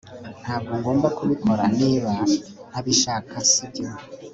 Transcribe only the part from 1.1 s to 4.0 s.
kubikora niba ntabishaka sibyo